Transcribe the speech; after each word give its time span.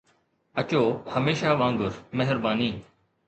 اچو، 0.59 0.81
هميشه 1.13 1.51
وانگر، 1.59 1.93
مهرباني 2.17 2.71